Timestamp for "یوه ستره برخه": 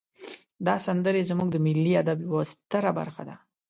2.27-3.23